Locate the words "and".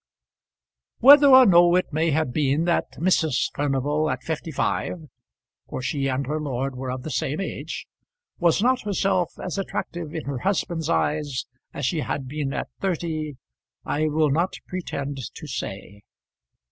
6.07-6.25